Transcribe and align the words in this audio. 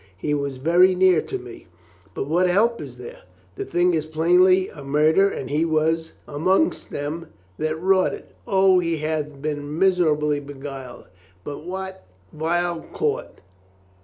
He 0.17 0.33
was 0.33 0.57
very 0.57 0.95
near 0.95 1.21
to 1.21 1.37
me. 1.37 1.67
But 2.15 2.27
what 2.27 2.49
help 2.49 2.81
is 2.81 2.97
there? 2.97 3.19
The 3.55 3.65
thing 3.65 3.93
is 3.93 4.07
plainly 4.07 4.67
a 4.69 4.83
murder 4.83 5.29
and 5.29 5.47
he 5.47 5.63
was 5.63 6.13
among 6.27 6.71
412 6.71 6.71
COLONEL 6.71 6.79
GREATHEART 6.79 7.29
them 7.29 7.33
that 7.67 7.79
wrought 7.79 8.13
it. 8.15 8.31
O, 8.47 8.79
he 8.79 8.97
hath 8.97 9.39
been 9.43 9.77
miserably 9.77 10.39
beguiled 10.39 11.05
by 11.43 11.53
that 11.53 12.03
vile 12.33 12.81
court. 12.91 13.41